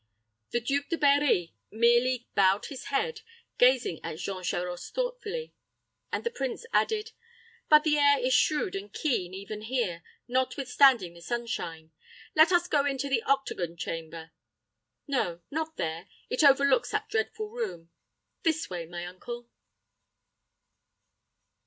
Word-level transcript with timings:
The 0.49 0.59
Duke 0.61 0.89
de 0.89 0.97
Berri 0.97 1.53
merely 1.69 2.27
bowed 2.33 2.65
his 2.65 2.85
head, 2.85 3.21
gazing 3.59 3.99
at 4.03 4.17
Jean 4.17 4.41
Charost 4.41 4.95
thoughtfully; 4.95 5.53
and 6.11 6.23
the 6.23 6.31
prince 6.31 6.65
added, 6.73 7.11
"But 7.69 7.83
the 7.83 7.99
air 7.99 8.17
is 8.17 8.33
shrewd 8.33 8.75
and 8.75 8.91
keen, 8.91 9.35
even 9.35 9.61
here, 9.61 10.01
notwithstanding 10.27 11.13
the 11.13 11.21
sunshine. 11.21 11.91
Let 12.35 12.51
us 12.51 12.67
go 12.67 12.83
into 12.83 13.09
the 13.09 13.21
octagon 13.21 13.77
chamber. 13.77 14.31
No, 15.05 15.41
not 15.51 15.77
there, 15.77 16.07
it 16.31 16.43
overlooks 16.43 16.89
that 16.89 17.07
dreadful 17.07 17.51
room. 17.51 17.91
This 18.41 18.71
way, 18.71 18.87
my 18.87 19.05
uncle." 19.05 19.51